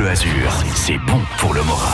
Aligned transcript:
Bleu 0.00 0.08
Azur, 0.08 0.64
c'est 0.74 0.96
bon 0.96 1.20
pour 1.36 1.52
le 1.52 1.62
moral. 1.62 1.90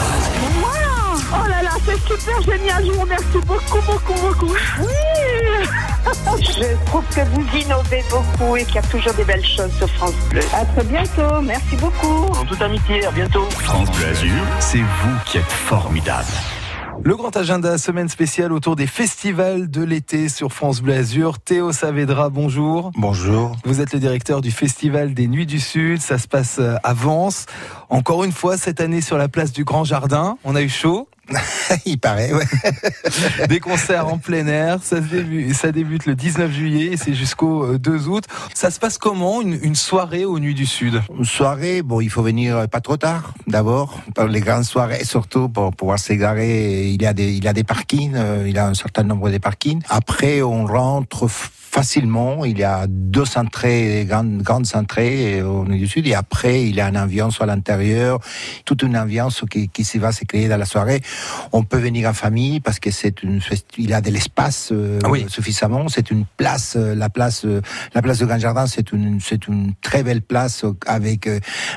Wow 0.62 1.19
oh 1.33 1.49
là 1.49 1.60
là, 1.60 1.71
c'est 1.85 1.98
super 2.06 2.40
génial, 2.40 2.86
je 2.86 2.93
vous 2.93 3.01
remercie 3.01 3.40
beaucoup, 3.44 3.81
beaucoup, 3.85 4.14
beaucoup. 4.21 4.54
Oui 4.79 4.87
Je 6.38 6.84
trouve 6.87 7.03
que 7.12 7.22
vous 7.30 7.45
innovez 7.58 8.04
beaucoup 8.08 8.56
et 8.56 8.64
qu'il 8.64 8.77
y 8.77 8.79
a 8.79 8.82
toujours 8.82 9.12
des 9.14 9.24
belles 9.24 9.45
choses 9.45 9.72
sur 9.77 9.90
France 9.90 10.14
Bleu. 10.30 10.42
À 10.54 10.64
très 10.64 10.84
bientôt, 10.84 11.40
merci 11.42 11.74
beaucoup. 11.80 12.32
En 12.32 12.45
toute 12.45 12.62
amitié, 12.62 13.04
à 13.04 13.11
bientôt. 13.11 13.45
France 13.50 13.91
Bleu 13.91 14.07
Azur, 14.07 14.45
c'est 14.61 14.79
vous 14.79 15.16
qui 15.25 15.38
êtes 15.38 15.50
formidable. 15.50 16.29
Le 17.03 17.15
grand 17.15 17.37
agenda, 17.37 17.79
semaine 17.79 18.09
spéciale 18.09 18.53
autour 18.53 18.75
des 18.75 18.87
festivals 18.87 19.71
de 19.71 19.83
l'été 19.83 20.29
sur 20.29 20.53
France 20.53 20.81
Bleu 20.81 20.95
Azur. 20.95 21.39
Théo 21.39 21.73
Saavedra, 21.73 22.31
bonjour. 22.31 22.91
Bonjour. 22.96 23.57
Vous 23.65 23.81
êtes 23.81 23.93
le 23.93 24.01
directeur 24.01 24.41
du 24.41 24.51
Festival 24.51 25.14
des 25.14 25.29
Nuits 25.29 25.46
du 25.46 25.61
Sud. 25.61 26.01
Ça 26.01 26.19
se 26.19 26.27
passe 26.27 26.61
à 26.61 26.95
Vence. 26.95 27.46
Encore 27.91 28.25
une 28.25 28.32
fois, 28.32 28.57
cette 28.57 28.81
année 28.81 29.01
sur 29.01 29.19
la 29.19 29.29
place 29.29 29.53
du 29.53 29.64
Grand 29.64 29.85
Jardin. 29.85 30.37
On 30.45 30.57
a 30.57 30.63
eu 30.63 30.68
chaud. 30.68 31.09
Il 31.86 31.98
paraît, 31.98 32.32
ouais. 32.32 32.44
Des 33.48 33.60
concerts 33.60 34.06
en 34.06 34.18
plein 34.18 34.46
air, 34.46 34.78
ça, 34.82 35.00
débute, 35.00 35.54
ça 35.54 35.72
débute 35.72 36.06
le 36.06 36.14
19 36.14 36.50
juillet 36.52 36.92
et 36.92 36.96
c'est 36.96 37.14
jusqu'au 37.14 37.76
2 37.76 37.90
euh, 37.90 38.08
août. 38.08 38.24
Ça 38.54 38.70
se 38.70 38.78
passe 38.78 38.98
comment 38.98 39.42
une, 39.42 39.58
une, 39.62 39.74
soirée 39.74 40.24
aux 40.24 40.38
Nuits 40.38 40.54
du 40.54 40.66
Sud? 40.66 41.02
Une 41.16 41.24
soirée, 41.24 41.82
bon, 41.82 42.00
il 42.00 42.10
faut 42.10 42.22
venir 42.22 42.68
pas 42.68 42.80
trop 42.80 42.96
tard 42.96 43.34
d'abord. 43.46 44.00
Les 44.28 44.40
grandes 44.40 44.64
soirées, 44.64 45.04
surtout 45.04 45.48
pour 45.48 45.74
pouvoir 45.74 45.98
s'égarer, 45.98 46.88
il 46.88 47.02
y 47.02 47.06
a 47.06 47.12
des, 47.12 47.32
il 47.32 47.45
y 47.45 47.48
a 47.48 47.52
des 47.52 47.64
parkings, 47.64 48.14
euh, 48.14 48.45
il 48.46 48.54
y 48.54 48.58
a 48.58 48.66
un 48.66 48.74
certain 48.74 49.02
nombre 49.02 49.30
de 49.30 49.38
parkings. 49.38 49.82
Après, 49.88 50.42
on 50.42 50.66
rentre 50.66 51.26
facilement. 51.76 52.46
Il 52.46 52.58
y 52.58 52.64
a 52.64 52.86
deux 52.88 53.36
entrées, 53.36 54.06
grandes, 54.08 54.38
grandes 54.38 54.66
entrées 54.74 55.42
au 55.42 55.66
Nuits 55.66 55.80
du 55.80 55.86
Sud, 55.86 56.06
et 56.06 56.14
après, 56.14 56.64
il 56.64 56.74
y 56.74 56.80
a 56.80 56.88
une 56.88 56.96
ambiance 56.96 57.38
à 57.42 57.46
l'intérieur, 57.46 58.18
toute 58.64 58.80
une 58.82 58.96
ambiance 58.96 59.44
qui, 59.50 59.68
qui 59.68 59.84
va 59.98 60.10
se 60.10 60.24
créer 60.24 60.48
dans 60.48 60.56
la 60.56 60.64
soirée. 60.64 61.02
On 61.52 61.64
peut 61.64 61.76
venir 61.76 62.09
en 62.09 62.14
famille 62.14 62.60
parce 62.60 62.78
que 62.78 62.90
c'est 62.90 63.23
une, 63.23 63.40
il 63.76 63.92
a 63.92 64.01
de 64.01 64.11
l'espace 64.11 64.70
euh, 64.73 64.98
ah 65.05 65.11
oui. 65.11 65.27
suffisamment. 65.28 65.89
C'est 65.91 66.11
une 66.11 66.25
place, 66.39 66.77
euh, 66.77 66.95
la 66.95 67.11
place, 67.11 67.45
euh, 67.45 67.61
la 67.95 68.01
place 68.01 68.20
de 68.20 68.25
Grand 68.25 68.39
Jardin, 68.39 68.67
c'est 68.67 68.92
une, 68.92 69.20
c'est 69.20 69.47
une 69.47 69.75
très 69.83 70.03
belle 70.03 70.23
place 70.23 70.64
avec, 70.86 71.29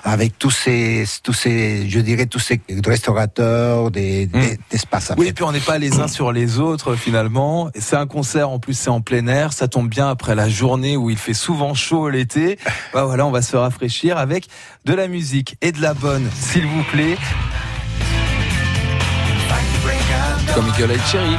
avec 0.06 0.40
tous 0.40 0.52
ces, 0.52 1.04
tous 1.24 1.34
ces, 1.34 1.90
je 1.90 2.00
dirais 2.00 2.26
tous 2.26 2.40
ces 2.40 2.62
restaurateurs, 2.86 3.92
des, 3.92 4.28
mmh. 4.28 4.40
des 4.40 4.60
d'espace. 4.72 5.12
Oui, 5.18 5.28
et 5.28 5.34
puis 5.34 5.44
on 5.44 5.52
n'est 5.52 5.60
pas 5.60 5.78
les 5.78 6.00
uns 6.00 6.08
sur 6.08 6.32
les 6.32 6.60
autres 6.60 6.96
finalement. 6.96 7.70
C'est 7.78 7.98
un 7.98 8.08
concert 8.08 8.50
en 8.50 8.60
plus, 8.60 8.76
c'est 8.76 8.90
en 8.90 9.02
plein 9.02 9.28
air, 9.28 9.52
ça 9.52 9.68
tombe 9.68 9.89
bien 9.90 10.10
après 10.10 10.36
la 10.36 10.48
journée 10.48 10.96
où 10.96 11.10
il 11.10 11.18
fait 11.18 11.34
souvent 11.34 11.74
chaud 11.74 12.10
l'été. 12.10 12.58
Bah 12.94 13.04
voilà, 13.06 13.26
on 13.26 13.32
va 13.32 13.42
se 13.42 13.56
rafraîchir 13.56 14.18
avec 14.18 14.48
de 14.86 14.94
la 14.94 15.08
musique 15.08 15.58
et 15.62 15.72
de 15.72 15.82
la 15.82 15.94
bonne, 15.94 16.28
s'il 16.34 16.66
vous 16.66 16.84
plaît. 16.84 17.18
Comme 20.56 20.66
Michael 20.66 21.00
Cherry. 21.12 21.36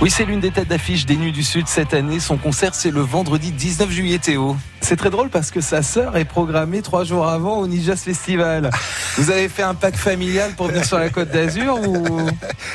Oui, 0.00 0.10
c'est 0.10 0.24
l'une 0.24 0.40
des 0.40 0.50
têtes 0.50 0.68
d'affiche 0.68 1.06
des 1.06 1.16
Nuits 1.16 1.32
du 1.32 1.42
Sud 1.42 1.66
cette 1.66 1.94
année. 1.94 2.20
Son 2.20 2.36
concert, 2.36 2.74
c'est 2.74 2.90
le 2.90 3.00
vendredi 3.00 3.52
19 3.52 3.90
juillet, 3.90 4.18
Théo. 4.18 4.56
C'est 4.82 4.96
très 4.96 5.10
drôle 5.10 5.30
parce 5.30 5.52
que 5.52 5.60
sa 5.60 5.80
sœur 5.80 6.16
est 6.16 6.24
programmée 6.24 6.82
trois 6.82 7.04
jours 7.04 7.28
avant 7.28 7.58
au 7.58 7.68
Nijas 7.68 7.96
Festival. 7.96 8.68
Vous 9.16 9.30
avez 9.30 9.48
fait 9.48 9.62
un 9.62 9.74
pack 9.74 9.94
familial 9.96 10.50
pour 10.56 10.66
venir 10.66 10.84
sur 10.84 10.98
la 10.98 11.08
Côte 11.08 11.30
d'Azur 11.30 11.78
ou? 11.88 12.28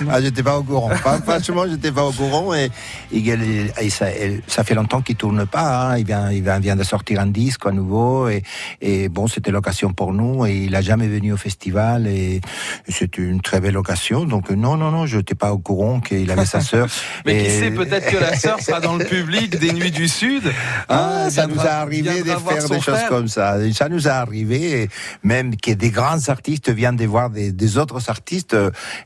Ah, 0.09 0.21
j'étais 0.21 0.41
pas 0.41 0.57
au 0.57 0.63
courant. 0.63 0.89
Franchement, 1.25 1.65
j'étais 1.69 1.91
pas 1.91 2.05
au 2.05 2.13
courant 2.13 2.53
et, 2.53 2.71
et, 3.11 3.89
ça, 3.89 4.05
ça, 4.47 4.63
fait 4.63 4.73
longtemps 4.73 5.01
qu'il 5.01 5.17
tourne 5.17 5.45
pas. 5.45 5.91
Hein. 5.91 5.97
Il 5.97 6.05
vient, 6.05 6.31
il 6.31 6.41
vient 6.41 6.75
de 6.77 6.83
sortir 6.83 7.19
un 7.19 7.27
disque 7.27 7.65
à 7.65 7.71
nouveau 7.71 8.29
et, 8.29 8.41
et 8.79 9.09
bon, 9.09 9.27
c'était 9.27 9.51
l'occasion 9.51 9.91
pour 9.91 10.13
nous 10.13 10.45
et 10.45 10.55
il 10.55 10.75
a 10.75 10.81
jamais 10.81 11.07
venu 11.07 11.33
au 11.33 11.37
festival 11.37 12.07
et, 12.07 12.39
c'était 12.87 13.21
une 13.21 13.41
très 13.41 13.59
belle 13.59 13.77
occasion. 13.77 14.23
Donc 14.23 14.49
non, 14.49 14.77
non, 14.77 14.91
non, 14.91 15.05
je 15.05 15.17
n'étais 15.17 15.35
pas 15.35 15.51
au 15.51 15.57
courant 15.57 15.99
qu'il 15.99 16.31
avait 16.31 16.45
sa 16.45 16.61
sœur. 16.61 16.87
Mais 17.25 17.43
qui 17.43 17.49
sait, 17.49 17.71
peut-être 17.71 18.09
que 18.09 18.17
la 18.17 18.35
sœur 18.35 18.61
sera 18.61 18.79
dans 18.79 18.95
le 18.95 19.03
public 19.03 19.59
des 19.59 19.73
Nuits 19.73 19.91
du 19.91 20.07
Sud. 20.07 20.43
Ah, 20.87 21.25
ah 21.25 21.29
ça 21.29 21.47
nous 21.47 21.59
a 21.59 21.71
arrivé 21.71 21.96
de 22.01 22.09
faire 22.09 22.67
des 22.69 22.81
choses 22.81 23.05
comme 23.09 23.27
ça. 23.27 23.57
Ça 23.73 23.89
nous 23.89 24.07
a 24.07 24.11
arrivé, 24.11 24.89
même 25.23 25.55
que 25.55 25.71
des 25.71 25.89
grands 25.89 26.29
artistes 26.29 26.69
viennent 26.69 26.95
de 26.95 27.05
voir 27.05 27.29
des, 27.29 27.51
des 27.51 27.77
autres 27.77 28.09
artistes. 28.09 28.55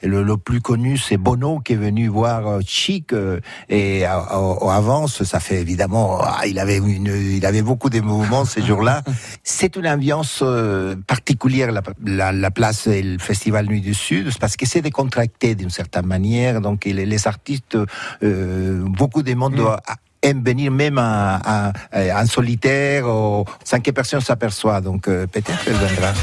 Le, 0.01 0.23
le, 0.23 0.37
plus 0.37 0.61
connu, 0.61 0.97
c'est 0.97 1.17
Bono 1.17 1.59
qui 1.59 1.73
est 1.73 1.75
venu 1.75 2.07
voir 2.07 2.47
euh, 2.47 2.59
Chic 2.65 3.13
euh, 3.13 3.39
et 3.69 4.03
au 4.33 4.69
avance, 4.69 5.23
ça 5.23 5.39
fait 5.39 5.61
évidemment, 5.61 6.19
ah, 6.21 6.41
il 6.47 6.59
avait 6.59 6.77
une, 6.77 7.07
il 7.07 7.45
avait 7.45 7.61
beaucoup 7.61 7.89
de 7.89 7.99
mouvements 7.99 8.45
ces 8.45 8.61
jours-là. 8.61 9.01
C'est 9.43 9.75
une 9.75 9.87
ambiance 9.87 10.39
euh, 10.41 10.95
particulière 11.07 11.71
la, 11.71 11.81
la, 12.05 12.31
la, 12.31 12.51
place 12.51 12.87
et 12.87 13.01
le 13.01 13.19
festival 13.19 13.65
Nuit 13.65 13.81
du 13.81 13.93
Sud, 13.93 14.29
parce 14.39 14.55
que 14.55 14.65
c'est 14.65 14.81
décontracté 14.81 15.55
d'une 15.55 15.69
certaine 15.69 16.05
manière. 16.05 16.61
Donc 16.61 16.85
les, 16.85 17.05
les 17.05 17.27
artistes 17.27 17.77
euh, 18.23 18.83
beaucoup 18.85 19.23
de 19.23 19.33
monde 19.33 19.55
mm. 19.55 19.77
Aiment 20.21 20.43
venir 20.43 20.71
même 20.71 20.97
en 20.97 22.25
solitaire 22.25 23.07
ou 23.07 23.45
sans 23.63 23.79
que 23.79 23.91
personne 23.91 24.21
s'aperçoive. 24.21 24.83
Donc 24.83 25.07
euh, 25.07 25.27
peut-être 25.27 25.63
qu'elle 25.63 25.73
viendra. 25.73 26.13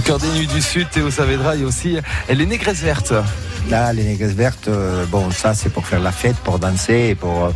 Au 0.00 0.02
cœur 0.02 0.18
des 0.18 0.30
nuits 0.30 0.46
du 0.46 0.62
Sud, 0.62 0.88
Théo 0.88 1.10
Saavedra, 1.10 1.56
il 1.56 1.60
y 1.60 1.64
a 1.64 1.66
aussi 1.66 1.98
les 2.30 2.46
négresses 2.46 2.80
vertes. 2.80 3.12
Là, 3.68 3.92
les 3.92 4.02
négresses 4.02 4.32
vertes, 4.32 4.68
euh, 4.68 5.04
bon, 5.04 5.30
ça 5.30 5.52
c'est 5.52 5.68
pour 5.68 5.86
faire 5.86 6.00
la 6.00 6.10
fête, 6.10 6.36
pour 6.36 6.58
danser, 6.58 7.14
pour 7.14 7.44
euh, 7.44 7.50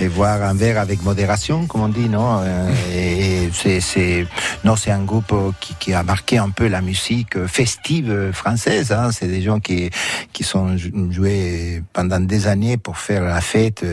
et 0.00 0.08
boire 0.08 0.42
un 0.42 0.54
verre 0.54 0.80
avec 0.80 1.04
modération, 1.04 1.66
comme 1.66 1.82
on 1.82 1.88
dit, 1.88 2.08
non 2.08 2.40
euh, 2.42 2.68
Et, 2.92 3.48
c'est, 3.52 3.78
c'est, 3.78 4.26
non, 4.64 4.74
c'est 4.74 4.90
un 4.90 5.04
groupe 5.04 5.32
qui, 5.60 5.76
qui, 5.78 5.92
a 5.94 6.02
marqué 6.02 6.36
un 6.36 6.50
peu 6.50 6.66
la 6.66 6.80
musique 6.80 7.46
festive 7.46 8.32
française. 8.32 8.90
Hein. 8.90 9.10
C'est 9.12 9.28
des 9.28 9.42
gens 9.42 9.60
qui 9.60 9.88
qui 10.32 10.42
sont 10.42 10.76
joués 11.10 11.80
pendant 11.92 12.18
des 12.18 12.48
années 12.48 12.76
pour 12.76 12.98
faire 12.98 13.22
la 13.22 13.40
fête. 13.40 13.84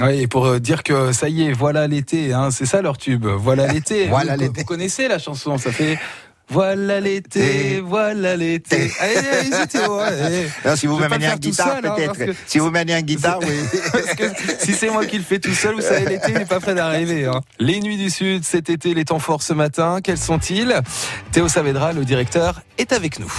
Oui, 0.00 0.22
et 0.22 0.26
pour 0.28 0.58
dire 0.60 0.82
que 0.82 1.12
ça 1.12 1.28
y 1.28 1.42
est, 1.42 1.52
voilà 1.52 1.86
l'été. 1.86 2.32
Hein. 2.32 2.50
C'est 2.50 2.64
ça 2.64 2.80
leur 2.80 2.96
tube. 2.96 3.26
Voilà 3.26 3.66
l'été. 3.66 4.06
voilà 4.08 4.38
l'été. 4.38 4.60
Vous 4.60 4.66
connaissez 4.66 5.08
la 5.08 5.18
chanson 5.18 5.58
Ça 5.58 5.72
fait 5.72 5.98
voilà 6.50 7.00
l'été, 7.00 7.80
voilà 7.80 8.36
l'été. 8.36 8.90
Allez, 8.98 9.16
allez, 9.16 9.66
Théo. 9.68 10.00
si 10.76 10.86
vous 10.86 10.98
m'amenez 10.98 11.26
un 11.26 11.36
guitare, 11.36 11.80
peut-être. 11.80 12.34
Si 12.46 12.58
vous 12.58 12.70
m'amenez 12.70 12.94
un 12.94 13.02
guitare, 13.02 13.38
oui. 13.40 13.54
Parce 13.92 14.14
que 14.14 14.24
si 14.58 14.72
c'est 14.72 14.90
moi 14.90 15.06
qui 15.06 15.18
le 15.18 15.22
fais 15.22 15.38
tout 15.38 15.54
seul, 15.54 15.76
vous 15.76 15.80
savez, 15.80 16.06
l'été 16.06 16.32
n'est 16.32 16.46
pas 16.46 16.58
prêt 16.58 16.74
d'arriver. 16.74 17.26
Hein. 17.26 17.40
Les 17.60 17.80
nuits 17.80 17.98
du 17.98 18.10
Sud, 18.10 18.44
cet 18.44 18.68
été, 18.68 18.94
les 18.94 19.04
temps 19.04 19.20
forts 19.20 19.42
ce 19.42 19.52
matin, 19.52 20.00
quels 20.02 20.18
sont-ils? 20.18 20.74
Théo 21.30 21.48
Saavedra, 21.48 21.92
le 21.92 22.04
directeur, 22.04 22.62
est 22.78 22.92
avec 22.92 23.20
nous. 23.20 23.32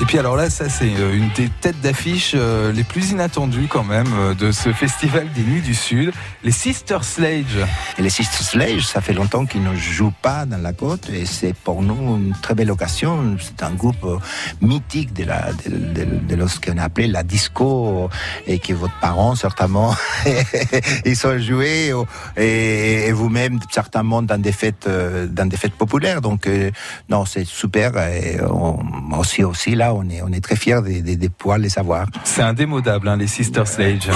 Et 0.00 0.06
puis 0.06 0.18
alors 0.18 0.34
là, 0.34 0.48
ça 0.48 0.70
c'est 0.70 0.96
euh, 0.96 1.14
une 1.14 1.28
des 1.36 1.50
têtes 1.60 1.78
d'affiche 1.82 2.32
euh, 2.34 2.72
les 2.72 2.84
plus 2.84 3.10
inattendues 3.10 3.68
quand 3.68 3.84
même 3.84 4.06
euh, 4.14 4.34
de 4.34 4.50
ce 4.50 4.72
festival 4.72 5.30
des 5.34 5.42
Nuits 5.42 5.60
du 5.60 5.74
Sud, 5.74 6.12
les 6.42 6.52
Sister 6.52 6.98
Sledge. 7.02 7.58
Les 7.98 8.08
Sister 8.08 8.42
Sledge, 8.42 8.86
ça 8.86 9.02
fait 9.02 9.12
longtemps 9.12 9.44
qu'ils 9.44 9.62
ne 9.62 9.74
jouent 9.76 10.14
pas 10.22 10.46
dans 10.46 10.56
la 10.56 10.72
côte 10.72 11.10
et 11.10 11.26
c'est 11.26 11.52
pour 11.52 11.82
nous 11.82 12.16
une 12.16 12.34
très 12.40 12.54
belle 12.54 12.70
occasion. 12.70 13.36
C'est 13.38 13.62
un 13.62 13.72
groupe 13.72 14.22
mythique 14.62 15.12
de, 15.12 15.24
la, 15.24 15.52
de, 15.66 16.34
de, 16.34 16.46
ce 16.46 16.58
qu'on 16.58 16.78
a 16.78 16.84
appelé 16.84 17.06
la 17.06 17.22
disco 17.22 18.08
et 18.46 18.58
que 18.58 18.72
votre 18.72 18.98
parents 19.00 19.34
certainement 19.34 19.94
ils 21.04 21.16
sont 21.16 21.38
joués 21.38 21.92
et, 22.38 23.12
vous-même 23.12 23.60
certainement 23.70 24.22
dans 24.22 24.40
des 24.40 24.52
fêtes 24.52 24.88
dans 24.88 25.46
des 25.46 25.58
fêtes 25.58 25.74
populaires. 25.74 26.22
Donc 26.22 26.48
non, 27.10 27.26
c'est 27.26 27.44
super 27.44 27.98
et 27.98 28.40
aussi 29.18 29.44
aussi 29.44 29.74
là 29.74 29.89
on 29.94 30.08
est, 30.08 30.22
on 30.22 30.28
est 30.28 30.42
très 30.42 30.56
fiers 30.56 30.80
de, 30.82 31.14
de, 31.14 31.28
pouvoir 31.28 31.58
les 31.58 31.68
savoir. 31.68 32.06
C'est 32.24 32.42
indémodable, 32.42 33.08
hein, 33.08 33.16
les 33.16 33.26
Sister 33.26 33.64
Sledge. 33.66 34.08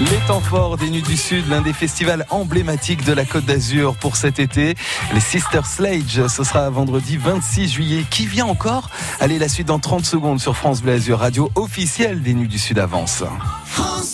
Les 0.00 0.26
temps 0.26 0.40
forts 0.40 0.76
des 0.76 0.90
Nuits 0.90 1.02
du 1.02 1.16
Sud, 1.16 1.48
l'un 1.48 1.60
des 1.60 1.72
festivals 1.72 2.26
emblématiques 2.30 3.04
de 3.04 3.12
la 3.12 3.24
Côte 3.24 3.44
d'Azur 3.44 3.96
pour 3.96 4.16
cet 4.16 4.40
été. 4.40 4.74
Les 5.12 5.20
Sister 5.20 5.60
Sledge, 5.64 6.26
ce 6.26 6.42
sera 6.42 6.68
vendredi 6.68 7.16
26 7.16 7.68
juillet. 7.68 8.04
Qui 8.10 8.26
vient 8.26 8.46
encore? 8.46 8.90
Allez, 9.20 9.38
la 9.38 9.48
suite 9.48 9.68
dans 9.68 9.78
30 9.78 10.04
secondes 10.04 10.40
sur 10.40 10.56
France 10.56 10.82
Bleu 10.82 10.94
Azur, 10.94 11.20
radio 11.20 11.50
officielle 11.54 12.22
des 12.22 12.34
Nuits 12.34 12.48
du 12.48 12.58
Sud 12.58 12.80
avance. 12.80 13.22
France 13.66 14.13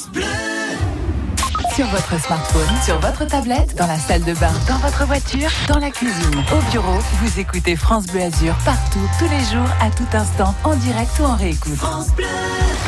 sur 1.75 1.87
votre 1.87 2.21
smartphone, 2.21 2.69
sur 2.85 2.99
votre 3.01 3.25
tablette, 3.27 3.75
dans 3.77 3.87
la 3.87 3.99
salle 3.99 4.23
de 4.25 4.33
bain, 4.35 4.53
dans 4.69 4.79
votre 4.79 5.05
voiture, 5.07 5.49
dans 5.69 5.79
la 5.79 5.91
cuisine, 5.91 6.43
au 6.53 6.71
bureau. 6.71 6.99
Vous 7.23 7.41
écoutez 7.41 7.77
France 7.77 8.07
Bleu 8.07 8.23
Azur 8.23 8.55
partout, 8.65 9.09
tous 9.19 9.29
les 9.29 9.45
jours, 9.53 9.69
à 9.81 9.91
tout 9.91 10.07
instant, 10.13 10.55
en 10.65 10.75
direct 10.77 11.11
ou 11.21 11.25
en 11.25 11.37
réécoute. 11.37 11.75
France 11.75 12.13
Bleu. 12.15 12.27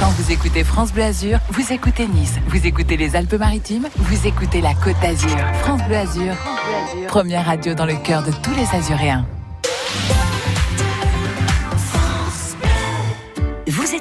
Quand 0.01 0.11
vous 0.19 0.33
écoutez 0.33 0.65
France 0.65 0.93
Bleu 0.93 1.05
Azur, 1.05 1.39
vous 1.51 1.73
écoutez 1.73 2.07
Nice, 2.07 2.35
vous 2.49 2.67
écoutez 2.67 2.97
les 2.97 3.15
Alpes-Maritimes, 3.15 3.89
vous 3.97 4.27
écoutez 4.27 4.61
la 4.61 4.75
Côte 4.75 4.99
d'Azur. 5.01 5.39
France 5.63 5.83
Bleu 5.87 5.97
Azur, 5.97 6.35
première 7.09 7.47
radio 7.47 7.75
dans 7.75 7.87
le 7.87 7.97
cœur 7.97 8.23
de 8.23 8.33
tous 8.43 8.55
les 8.55 8.77
Azuréens. 8.77 9.27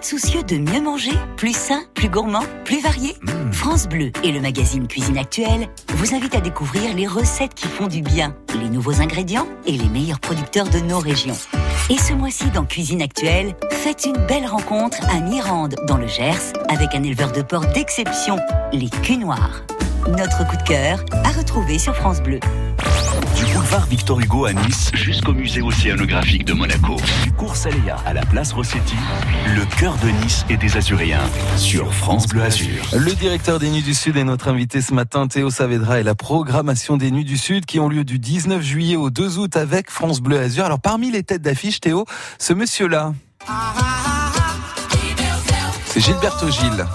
Êtes 0.01 0.05
soucieux 0.05 0.41
de 0.43 0.57
mieux 0.57 0.81
manger 0.81 1.11
Plus 1.37 1.55
sain, 1.55 1.83
plus 1.93 2.09
gourmand, 2.09 2.43
plus 2.65 2.81
varié? 2.81 3.15
France 3.51 3.87
Bleu 3.87 4.11
et 4.23 4.31
le 4.31 4.41
magazine 4.41 4.87
Cuisine 4.87 5.17
Actuelle 5.17 5.67
vous 5.89 6.15
invitent 6.15 6.33
à 6.33 6.41
découvrir 6.41 6.95
les 6.95 7.05
recettes 7.05 7.53
qui 7.53 7.67
font 7.67 7.85
du 7.85 8.01
bien, 8.01 8.35
les 8.59 8.69
nouveaux 8.69 8.99
ingrédients 8.99 9.47
et 9.67 9.73
les 9.73 9.89
meilleurs 9.89 10.19
producteurs 10.19 10.67
de 10.69 10.79
nos 10.79 10.97
régions. 10.97 11.37
Et 11.91 11.97
ce 11.97 12.13
mois-ci 12.13 12.49
dans 12.49 12.65
Cuisine 12.65 13.01
Actuelle, 13.01 13.55
faites 13.69 14.05
une 14.05 14.17
belle 14.25 14.47
rencontre 14.47 14.97
à 15.07 15.19
Mirande, 15.19 15.75
dans 15.87 15.97
le 15.97 16.07
Gers, 16.07 16.53
avec 16.67 16.95
un 16.95 17.03
éleveur 17.03 17.31
de 17.31 17.43
porc 17.43 17.67
d'exception, 17.67 18.37
les 18.73 18.89
culs 18.89 19.19
noirs. 19.19 19.61
Notre 20.07 20.47
coup 20.47 20.57
de 20.57 20.63
cœur 20.63 21.03
à 21.23 21.29
retrouver 21.29 21.77
sur 21.77 21.95
France 21.95 22.21
Bleu. 22.21 22.39
Boulevard 23.71 23.87
Victor 23.87 24.19
Hugo 24.19 24.45
à 24.47 24.51
Nice 24.51 24.91
jusqu'au 24.93 25.31
musée 25.31 25.61
océanographique 25.61 26.43
de 26.43 26.51
Monaco. 26.51 26.97
Du 27.23 27.31
cours 27.31 27.55
Saléa 27.55 27.95
à 28.05 28.11
la 28.11 28.25
place 28.25 28.51
Rossetti, 28.51 28.97
le 29.55 29.63
cœur 29.79 29.95
de 30.03 30.09
Nice 30.09 30.45
et 30.49 30.57
des 30.57 30.75
Azuréens 30.75 31.23
sur 31.55 31.93
France 31.93 32.27
Bleu 32.27 32.41
Azur. 32.41 32.83
Le 32.91 33.13
directeur 33.13 33.59
des 33.59 33.69
Nuits 33.69 33.81
du 33.81 33.93
Sud 33.93 34.17
est 34.17 34.25
notre 34.25 34.49
invité 34.49 34.81
ce 34.81 34.93
matin, 34.93 35.25
Théo 35.27 35.49
Saavedra, 35.49 36.01
et 36.01 36.03
la 36.03 36.15
programmation 36.15 36.97
des 36.97 37.11
Nuits 37.11 37.23
du 37.23 37.37
Sud 37.37 37.65
qui 37.65 37.79
ont 37.79 37.87
lieu 37.87 38.03
du 38.03 38.19
19 38.19 38.61
juillet 38.61 38.97
au 38.97 39.09
2 39.09 39.37
août 39.37 39.55
avec 39.55 39.89
France 39.89 40.19
Bleu 40.19 40.37
Azur. 40.37 40.65
Alors 40.65 40.81
parmi 40.81 41.09
les 41.09 41.23
têtes 41.23 41.41
d'affiche, 41.41 41.79
Théo, 41.79 42.05
ce 42.39 42.51
monsieur-là. 42.51 43.13
C'est 45.85 46.01
Gilberto 46.01 46.49
Gilles. 46.49 46.85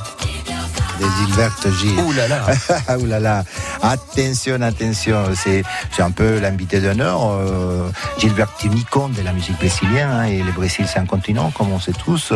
Des 0.99 1.05
Gilberto 1.27 1.71
Gilles. 1.73 1.99
Ouh 2.01 2.13
là 2.13 2.29
là. 2.29 2.47
Ouh 2.99 3.07
là 3.07 3.21
là. 3.21 3.45
Attention, 3.83 4.61
attention. 4.63 5.25
C'est, 5.35 5.63
c'est 5.93 6.03
un 6.03 6.11
peu 6.11 6.39
l'invité 6.39 6.81
d'honneur. 6.81 7.21
Euh, 7.25 7.89
Gilberto 8.19 8.69
Nicon 8.69 9.09
de 9.11 9.23
la 9.23 9.33
musique 9.33 9.57
brésilienne. 9.59 10.09
hein, 10.11 10.25
et 10.25 10.43
le 10.43 10.53
Brésil, 10.53 10.87
c'est 10.91 10.99
un 10.99 11.07
continent, 11.07 11.51
comme 11.51 11.71
on 11.73 11.81
sait 11.81 11.93
tous. 11.93 12.33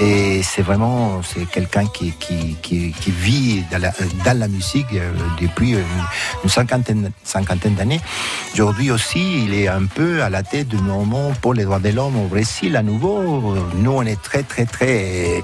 Et 0.00 0.42
c'est 0.42 0.62
vraiment, 0.62 1.20
c'est 1.22 1.44
quelqu'un 1.46 1.86
qui, 1.86 2.12
qui, 2.12 2.56
qui, 2.62 2.92
qui 2.92 3.10
vit 3.10 3.64
dans 3.70 3.78
la, 3.80 3.92
dans 4.24 4.38
la 4.38 4.48
musique 4.48 4.86
euh, 4.94 5.10
depuis 5.40 5.72
une, 5.72 5.84
une 6.44 6.50
cinquantaine, 6.50 7.10
cinquantaine 7.24 7.74
d'années. 7.74 8.00
Aujourd'hui 8.54 8.90
aussi, 8.90 9.44
il 9.44 9.54
est 9.54 9.68
un 9.68 9.84
peu 9.84 10.22
à 10.22 10.30
la 10.30 10.42
tête 10.42 10.68
du 10.68 10.76
mouvement 10.78 11.32
pour 11.42 11.54
les 11.54 11.64
droits 11.64 11.78
de 11.78 11.90
l'homme 11.90 12.16
au 12.16 12.26
Brésil 12.28 12.76
à 12.76 12.82
nouveau. 12.82 13.54
Nous, 13.76 13.90
on 13.92 14.02
est 14.02 14.20
très, 14.22 14.42
très, 14.42 14.64
très, 14.64 15.42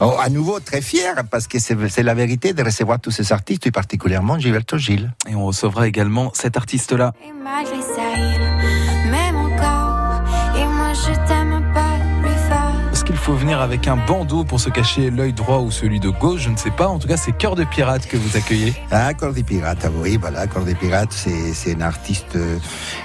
à 0.00 0.28
nouveau 0.30 0.60
très 0.60 0.80
fiers 0.80 1.22
parce 1.30 1.46
que 1.46 1.58
c'est 1.58 1.76
c'est 1.88 2.02
la 2.02 2.14
vérité 2.14 2.52
de 2.54 2.62
recevoir 2.62 3.00
tous 3.00 3.10
ces 3.10 3.32
artistes, 3.32 3.66
et 3.66 3.70
particulièrement 3.70 4.38
Gilberto 4.38 4.78
Gil. 4.78 5.12
Et 5.28 5.34
on 5.34 5.44
recevra 5.44 5.86
également 5.86 6.32
cet 6.34 6.56
artiste-là. 6.56 7.12
Faut 13.30 13.36
venir 13.36 13.60
avec 13.60 13.86
un 13.86 13.94
bandeau 13.94 14.42
pour 14.42 14.58
se 14.58 14.70
cacher 14.70 15.08
l'œil 15.08 15.32
droit 15.32 15.58
ou 15.58 15.70
celui 15.70 16.00
de 16.00 16.08
gauche 16.08 16.40
Je 16.40 16.48
ne 16.48 16.56
sais 16.56 16.72
pas. 16.72 16.88
En 16.88 16.98
tout 16.98 17.06
cas, 17.06 17.16
c'est 17.16 17.30
Cœur 17.30 17.54
de 17.54 17.62
Pirate 17.62 18.08
que 18.08 18.16
vous 18.16 18.36
accueillez. 18.36 18.74
Ah, 18.90 19.14
Cœur 19.14 19.32
des 19.32 19.44
Pirates, 19.44 19.82
ah 19.84 19.90
oui, 20.02 20.18
voilà, 20.20 20.48
Cœur 20.48 20.64
des 20.64 20.74
Pirates, 20.74 21.12
c'est, 21.12 21.52
c'est 21.52 21.76
un 21.76 21.82
artiste 21.82 22.34
euh, 22.34 22.58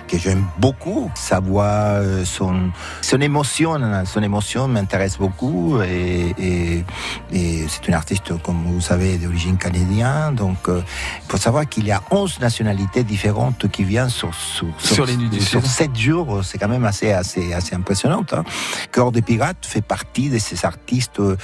que 0.07 0.17
j'aime 0.17 0.43
beaucoup. 0.57 1.11
Sa 1.13 1.39
voix, 1.39 1.65
euh, 1.65 2.25
son, 2.25 2.71
son 3.03 3.21
émotion, 3.21 3.79
son 4.05 4.23
émotion 4.23 4.67
m'intéresse 4.67 5.19
beaucoup 5.19 5.79
et, 5.83 6.33
et, 6.39 6.83
et 7.31 7.65
c'est 7.67 7.91
un 7.91 7.93
artiste, 7.93 8.35
comme 8.41 8.63
vous 8.65 8.81
savez, 8.81 9.19
d'origine 9.19 9.57
canadienne. 9.57 10.33
Donc, 10.33 10.69
euh, 10.69 10.81
il 11.23 11.31
faut 11.31 11.37
savoir 11.37 11.69
qu'il 11.69 11.85
y 11.85 11.91
a 11.91 12.01
11 12.09 12.39
nationalités 12.39 13.03
différentes 13.03 13.69
qui 13.69 13.83
viennent 13.83 14.09
sur, 14.09 14.33
sur, 14.33 14.65
Sur 14.79 15.05
les 15.05 15.17
Nuits 15.17 15.29
du 15.29 15.39
sur 15.39 15.61
Sud. 15.61 15.69
7 15.69 15.95
jours. 15.95 16.39
C'est 16.43 16.57
quand 16.57 16.69
même 16.69 16.85
assez, 16.85 17.11
assez, 17.11 17.53
assez 17.53 17.75
impressionnant. 17.75 18.25
Hein. 18.31 18.43
Cœur 18.91 19.11
des 19.11 19.21
Pirates 19.21 19.63
fait 19.67 19.81
partie 19.81 20.14
de 20.15 20.37
ces 20.39 20.65
artistes 20.65 21.19
euh, 21.19 21.35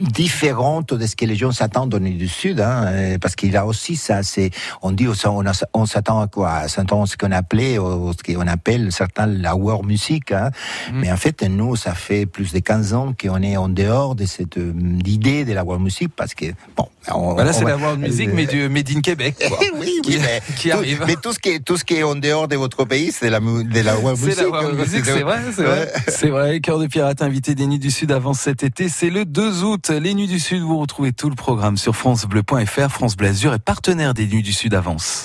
différentes 0.00 0.94
de 0.94 1.06
ce 1.06 1.16
que 1.16 1.24
les 1.24 1.36
gens 1.36 1.52
s'attendent 1.52 1.94
au 1.94 1.98
du 1.98 2.28
Sud, 2.28 2.60
hein, 2.60 2.84
euh, 2.86 3.18
parce 3.18 3.34
qu'il 3.36 3.56
a 3.56 3.66
aussi 3.66 3.96
ça, 3.96 4.22
c'est, 4.22 4.50
on 4.82 4.92
dit, 4.92 5.06
on, 5.08 5.44
on 5.74 5.86
s'attend 5.86 6.20
à 6.20 6.26
quoi? 6.28 6.60
On 6.64 6.68
s'attend 6.68 7.02
à 7.02 7.06
ce 7.06 7.16
qu'on 7.16 7.32
appelait, 7.32 7.78
au- 7.78 8.12
ce 8.12 8.32
qu'on 8.32 8.46
appelle 8.46 8.92
certains 8.92 9.26
la 9.26 9.54
war 9.56 9.82
music, 9.84 10.32
hein. 10.32 10.50
Mm. 10.92 11.00
mais 11.00 11.12
en 11.12 11.16
fait, 11.16 11.42
nous, 11.42 11.76
ça 11.76 11.94
fait 11.94 12.26
plus 12.26 12.52
de 12.52 12.58
15 12.60 12.94
ans 12.94 13.12
qu'on 13.20 13.42
est 13.42 13.56
en 13.56 13.68
dehors 13.68 14.14
de 14.14 14.24
cette 14.24 14.56
euh, 14.58 14.72
idée 15.04 15.44
de 15.44 15.52
la 15.52 15.64
war 15.64 15.78
music, 15.80 16.10
parce 16.16 16.34
que, 16.34 16.46
bon, 16.76 16.88
on, 17.14 17.34
Voilà, 17.34 17.50
on 17.50 17.52
c'est 17.52 17.64
la 17.64 17.76
world 17.76 18.00
music, 18.00 18.30
mais 18.32 18.46
du 18.46 18.68
Made 18.68 18.90
in 18.96 19.00
Québec. 19.00 19.36
quoi. 19.48 19.58
oui, 19.78 20.00
Qui- 20.02 20.10
oui, 20.16 20.18
mais, 20.20 20.42
qui 20.56 20.68
tout, 20.70 20.76
arrive. 20.76 21.04
mais 21.06 21.16
tout 21.16 21.32
ce 21.32 21.38
qui 21.38 21.50
est 21.50 21.60
tout 21.64 21.76
ce 21.76 21.84
qui 21.84 21.94
est 21.94 22.02
en 22.02 22.14
dehors 22.14 22.48
de 22.48 22.56
votre 22.56 22.84
pays, 22.84 23.12
c'est 23.12 23.30
la 23.30 23.40
de 23.40 23.80
la 23.80 23.96
C'est 23.96 24.02
music. 24.26 24.36
la 24.40 24.48
world 24.48 24.78
music, 24.78 25.04
c'est 25.04 25.20
vrai, 25.22 25.38
c'est 25.54 25.62
vrai. 25.62 25.92
C'est 26.08 26.28
vrai, 26.28 26.60
Cœur 26.60 26.78
de 26.78 26.86
Pirate 26.86 27.22
invité 27.22 27.54
des 27.54 27.66
Nuits 27.66 27.78
du 27.78 27.90
Sud 27.90 28.10
avant 28.12 28.32
cet 28.34 28.62
été, 28.64 28.88
c'est 28.88 29.10
le 29.10 29.24
2 29.24 29.62
août. 29.64 29.90
Les 29.90 30.14
Nuits 30.14 30.26
du 30.28 30.40
Sud, 30.40 30.62
vous 30.62 30.78
retrouvez 30.78 31.12
tout 31.12 31.28
le 31.28 31.34
programme 31.36 31.76
sur 31.76 31.94
francebleu.fr. 31.96 32.88
France 32.90 33.16
Bleu 33.16 33.28
Azur 33.28 33.52
est 33.54 33.58
partenaire 33.58 34.14
des 34.14 34.26
Nuits 34.26 34.42
du 34.42 34.52
Sud 34.52 34.74
avance. 34.74 35.24